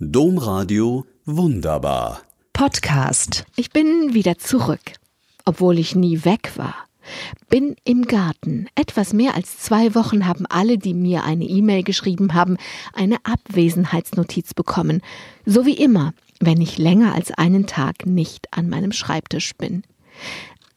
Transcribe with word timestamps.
Domradio 0.00 1.06
Wunderbar. 1.24 2.22
Podcast. 2.52 3.44
Ich 3.56 3.70
bin 3.70 4.14
wieder 4.14 4.38
zurück, 4.38 4.92
obwohl 5.44 5.76
ich 5.76 5.96
nie 5.96 6.24
weg 6.24 6.52
war. 6.54 6.76
Bin 7.48 7.74
im 7.82 8.02
Garten. 8.02 8.68
Etwas 8.76 9.12
mehr 9.12 9.34
als 9.34 9.58
zwei 9.58 9.96
Wochen 9.96 10.28
haben 10.28 10.46
alle, 10.46 10.78
die 10.78 10.94
mir 10.94 11.24
eine 11.24 11.46
E-Mail 11.46 11.82
geschrieben 11.82 12.32
haben, 12.32 12.58
eine 12.92 13.16
Abwesenheitsnotiz 13.24 14.54
bekommen. 14.54 15.02
So 15.44 15.66
wie 15.66 15.76
immer, 15.76 16.14
wenn 16.38 16.60
ich 16.60 16.78
länger 16.78 17.12
als 17.16 17.32
einen 17.32 17.66
Tag 17.66 18.06
nicht 18.06 18.56
an 18.56 18.68
meinem 18.68 18.92
Schreibtisch 18.92 19.56
bin. 19.56 19.82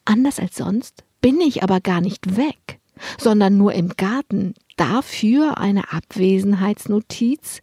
Anders 0.03 0.39
als 0.39 0.55
sonst 0.55 1.03
bin 1.21 1.39
ich 1.41 1.61
aber 1.61 1.79
gar 1.79 2.01
nicht 2.01 2.37
weg, 2.37 2.79
sondern 3.19 3.55
nur 3.59 3.73
im 3.73 3.89
Garten. 3.89 4.55
Dafür 4.77 5.59
eine 5.59 5.93
Abwesenheitsnotiz. 5.93 7.61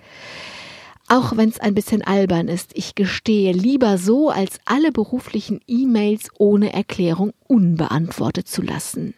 Auch 1.11 1.39
wenn 1.39 1.49
es 1.49 1.59
ein 1.59 1.75
bisschen 1.75 2.03
albern 2.03 2.49
ist, 2.49 2.73
ich 2.75 2.95
gestehe 2.95 3.53
lieber 3.53 3.97
so, 3.97 4.29
als 4.29 4.59
alle 4.67 4.93
beruflichen 4.93 5.61
E-Mails 5.67 6.29
ohne 6.39 6.75
Erklärung 6.75 7.33
unbeantwortet 7.47 8.47
zu 8.47 8.61
lassen. 8.61 9.15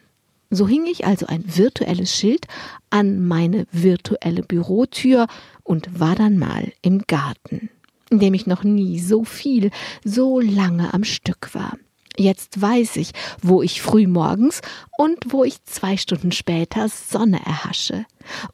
So 0.49 0.69
hing 0.69 0.85
ich 0.85 1.05
also 1.05 1.27
ein 1.27 1.43
virtuelles 1.45 2.15
Schild 2.15 2.47
an 2.89 3.27
meine 3.27 3.67
virtuelle 3.73 4.41
Bürotür 4.41 5.27
und 5.63 5.99
war 5.99 6.15
dann 6.15 6.37
mal 6.37 6.71
im 6.81 6.99
Garten, 7.07 7.69
in 8.09 8.19
dem 8.19 8.33
ich 8.33 8.47
noch 8.47 8.63
nie 8.63 8.99
so 8.99 9.25
viel, 9.25 9.69
so 10.05 10.39
lange 10.39 10.93
am 10.93 11.03
Stück 11.03 11.53
war. 11.53 11.77
Jetzt 12.17 12.61
weiß 12.61 12.97
ich, 12.97 13.11
wo 13.41 13.61
ich 13.61 13.81
früh 13.81 14.07
morgens 14.07 14.61
und 14.97 15.33
wo 15.33 15.43
ich 15.43 15.63
zwei 15.65 15.97
Stunden 15.97 16.31
später 16.31 16.87
Sonne 16.87 17.45
erhasche. 17.45 18.05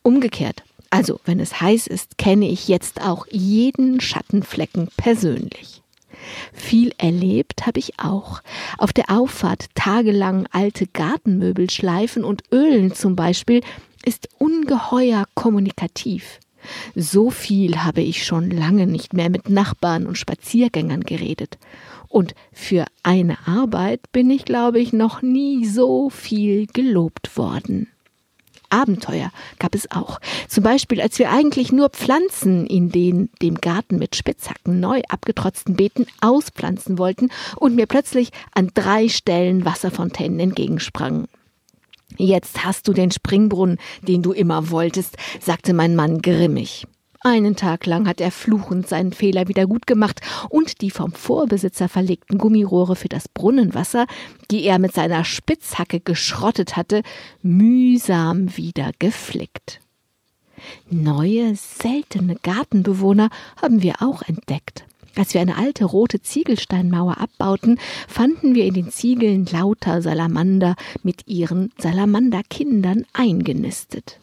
Umgekehrt 0.02 0.64
also, 0.90 1.20
wenn 1.26 1.40
es 1.40 1.62
heiß 1.62 1.88
ist, 1.88 2.18
kenne 2.18 2.50
ich 2.50 2.68
jetzt 2.68 3.02
auch 3.02 3.28
jeden 3.30 4.00
Schattenflecken 4.00 4.90
persönlich. 4.98 5.82
Viel 6.54 6.94
erlebt 6.98 7.66
habe 7.66 7.80
ich 7.80 8.00
auch. 8.00 8.42
Auf 8.78 8.94
der 8.94 9.09
Auffahrt 9.09 9.67
tagelang 9.76 10.48
alte 10.52 10.88
Gartenmöbel 10.88 11.70
schleifen 11.70 12.23
und 12.23 12.44
ölen 12.52 12.94
zum 12.94 13.16
Beispiel 13.16 13.61
ist 14.06 14.30
ungeheuer 14.38 15.26
kommunikativ. 15.36 16.39
So 16.95 17.30
viel 17.30 17.83
habe 17.83 18.02
ich 18.02 18.26
schon 18.26 18.50
lange 18.50 18.88
nicht 18.88 19.14
mehr 19.14 19.30
mit 19.30 19.50
Nachbarn 19.50 20.06
und 20.06 20.17
Spaziergängern 20.17 21.02
geredet. 21.02 21.58
Und 22.09 22.36
für 22.52 22.86
eine 23.04 23.38
Arbeit 23.48 24.11
bin 24.11 24.30
ich, 24.30 24.45
glaube 24.45 24.80
ich, 24.80 24.94
noch 24.94 25.22
nie 25.22 25.66
so 25.66 26.09
viel 26.09 26.67
gelobt 26.67 27.38
worden. 27.38 27.88
Abenteuer 28.70 29.32
gab 29.60 29.76
es 29.76 29.92
auch. 29.92 30.20
Zum 30.48 30.64
Beispiel, 30.64 31.02
als 31.02 31.20
wir 31.20 31.32
eigentlich 31.32 31.72
nur 31.72 31.90
Pflanzen 31.90 32.66
in 32.68 32.90
den 32.90 33.30
dem 33.42 33.56
Garten 33.56 33.98
mit 33.98 34.16
Spitzhacken 34.16 34.80
neu 34.80 35.02
abgetrotzten 35.10 35.76
Beeten 35.76 36.06
auspflanzen 36.22 36.98
wollten 36.98 37.30
und 37.56 37.76
mir 37.76 37.86
plötzlich 37.86 38.32
an 38.54 38.72
drei 38.73 39.10
Stellen 39.10 39.66
Wasserfontänen 39.66 40.40
entgegensprangen. 40.40 41.28
Jetzt 42.18 42.64
hast 42.66 42.88
du 42.88 42.94
den 42.94 43.12
Springbrunnen, 43.12 43.78
den 44.02 44.23
du 44.23 44.32
immer 44.32 44.70
wolltest, 44.72 45.18
sagte 45.40 45.73
mein 45.73 45.95
Mann 45.95 46.22
grimmig. 46.22 46.88
Einen 47.30 47.58
Tag 47.58 47.86
lang 47.86 48.08
hat 48.08 48.22
er 48.22 48.31
fluchend 48.31 48.88
seinen 48.88 49.11
Fehler 49.11 49.50
wieder 49.50 49.67
gut 49.67 49.86
gemacht 49.86 50.22
und 50.47 50.80
die 50.80 50.89
vom 50.89 51.11
Vorbesitzer 51.11 51.89
verlegten 51.89 52.38
Gummirohre 52.38 52.95
für 52.95 53.09
das 53.09 53.28
Brunnenwasser, 53.28 54.08
die 54.50 54.64
er 54.64 54.80
mit 54.80 54.94
seiner 54.94 55.25
Spitzhacke 55.25 56.00
geschrottet 56.00 56.78
hatte, 56.78 57.02
mühsam 57.42 58.55
wieder 58.55 58.92
geflickt. 58.98 59.81
Neue, 60.89 61.53
seltene 61.58 62.38
Gartenbewohner 62.44 63.30
haben 63.61 63.81
wir 63.81 63.95
auch 64.02 64.22
entdeckt. 64.22 64.86
Als 65.17 65.33
wir 65.33 65.42
eine 65.42 65.58
alte 65.58 65.83
rote 65.83 66.22
Ziegelsteinmauer 66.22 67.17
abbauten, 67.17 67.78
fanden 68.08 68.55
wir 68.55 68.64
in 68.64 68.73
den 68.73 68.89
Ziegeln 68.89 69.45
lauter 69.52 70.02
Salamander 70.02 70.78
mit 71.03 71.28
ihren 71.28 71.73
Salamanderkindern 71.77 73.05
eingenistet. 73.11 74.17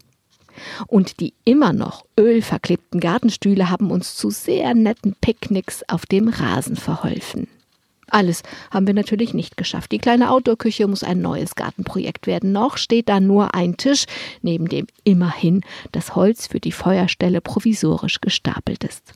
Und 0.86 1.20
die 1.20 1.34
immer 1.44 1.72
noch 1.72 2.04
ölverklebten 2.18 3.00
Gartenstühle 3.00 3.70
haben 3.70 3.90
uns 3.90 4.16
zu 4.16 4.30
sehr 4.30 4.74
netten 4.74 5.14
Picknicks 5.20 5.82
auf 5.88 6.06
dem 6.06 6.28
Rasen 6.28 6.76
verholfen. 6.76 7.48
Alles 8.08 8.42
haben 8.70 8.86
wir 8.86 8.94
natürlich 8.94 9.34
nicht 9.34 9.56
geschafft. 9.56 9.90
Die 9.90 9.98
kleine 9.98 10.30
Outdoor-Küche 10.30 10.86
muss 10.86 11.02
ein 11.02 11.20
neues 11.20 11.54
Gartenprojekt 11.54 12.26
werden. 12.26 12.52
Noch 12.52 12.76
steht 12.76 13.08
da 13.08 13.18
nur 13.18 13.54
ein 13.54 13.76
Tisch, 13.76 14.04
neben 14.42 14.68
dem 14.68 14.86
immerhin 15.04 15.62
das 15.92 16.14
Holz 16.14 16.46
für 16.46 16.60
die 16.60 16.72
Feuerstelle 16.72 17.40
provisorisch 17.40 18.20
gestapelt 18.20 18.84
ist. 18.84 19.14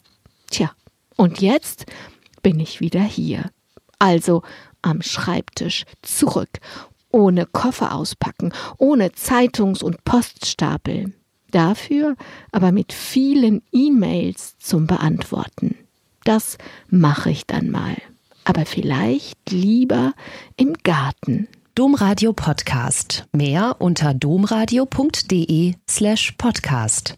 Tja, 0.50 0.72
und 1.16 1.41
jetzt 1.41 1.87
bin 2.43 2.59
ich 2.60 2.81
wieder 2.81 3.03
hier. 3.03 3.50
Also 3.99 4.43
am 4.82 5.03
Schreibtisch 5.03 5.84
zurück, 6.03 6.60
ohne 7.10 7.47
Koffer 7.47 7.94
auspacken, 7.94 8.53
ohne 8.78 9.12
Zeitungs- 9.12 9.82
und 9.82 10.05
Poststapel. 10.05 11.12
Dafür 11.50 12.16
aber 12.53 12.72
mit 12.72 12.92
vielen 12.92 13.62
E-Mails 13.72 14.59
zum 14.59 14.86
Beantworten. 14.86 15.76
Das 16.25 16.59
mache 16.91 17.31
ich 17.31 17.47
dann 17.47 17.70
mal. 17.70 17.97
Aber 18.44 18.66
vielleicht 18.66 19.50
lieber 19.50 20.14
im 20.56 20.75
Garten. 20.82 21.48
Domradio 21.75 22.32
Podcast. 22.32 23.26
Mehr 23.32 23.76
unter 23.78 24.12
domradio.de 24.12 25.75
slash 25.88 26.32
podcast. 26.32 27.14